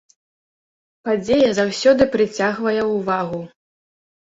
Падзея 1.09 1.51
заўсёды 1.59 2.03
прыцягвае 2.17 2.77
ўвагу. 2.97 3.41